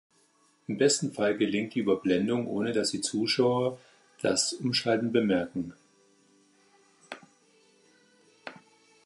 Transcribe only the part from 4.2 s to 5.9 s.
das Umschalten bemerken.